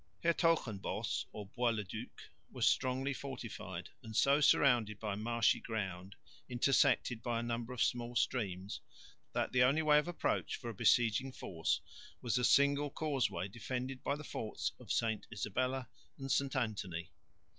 [0.23, 6.15] Hertogenbosch, or Bois le duc, was strongly fortified, and so surrounded by marshy ground,
[6.49, 8.81] intersected by a number of small streams,
[9.33, 11.81] that the only way of approach for a besieging force
[12.19, 15.87] was a single causeway defended by the forts of St Isabella
[16.17, 17.11] and St Anthony.